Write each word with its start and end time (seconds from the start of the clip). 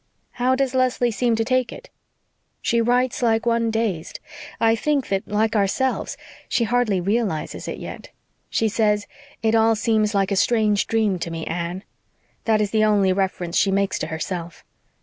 "How 0.31 0.55
does 0.55 0.73
Leslie 0.73 1.11
seem 1.11 1.35
to 1.35 1.45
take 1.45 1.71
it?" 1.71 1.91
"She 2.59 2.81
writes 2.81 3.21
like 3.21 3.45
one 3.45 3.69
dazed. 3.69 4.19
I 4.59 4.75
think 4.75 5.09
that, 5.09 5.27
like 5.27 5.55
ourselves, 5.55 6.17
she 6.49 6.63
hardly 6.63 6.99
realises 6.99 7.67
it 7.67 7.77
yet. 7.77 8.09
She 8.49 8.67
says, 8.67 9.05
'It 9.43 9.53
all 9.53 9.75
seems 9.75 10.15
like 10.15 10.31
a 10.31 10.35
strange 10.35 10.87
dream 10.87 11.19
to 11.19 11.29
me, 11.29 11.45
Anne.' 11.45 11.83
That 12.45 12.61
is 12.61 12.71
the 12.71 12.83
only 12.83 13.13
reference 13.13 13.57
she 13.57 13.69
makes 13.69 13.99
to 13.99 14.07
herself." 14.07 14.65